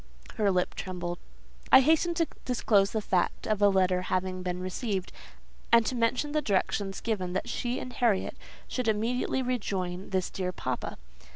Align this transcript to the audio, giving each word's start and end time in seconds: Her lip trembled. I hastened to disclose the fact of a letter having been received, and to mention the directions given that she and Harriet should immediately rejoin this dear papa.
Her 0.37 0.49
lip 0.49 0.73
trembled. 0.73 1.19
I 1.71 1.81
hastened 1.81 2.17
to 2.17 2.27
disclose 2.43 2.89
the 2.89 3.03
fact 3.03 3.45
of 3.45 3.61
a 3.61 3.69
letter 3.69 4.01
having 4.01 4.41
been 4.41 4.59
received, 4.59 5.11
and 5.71 5.85
to 5.85 5.93
mention 5.93 6.31
the 6.31 6.41
directions 6.41 7.01
given 7.01 7.33
that 7.33 7.47
she 7.47 7.77
and 7.79 7.93
Harriet 7.93 8.35
should 8.67 8.87
immediately 8.87 9.43
rejoin 9.43 10.09
this 10.09 10.31
dear 10.31 10.51
papa. 10.51 10.97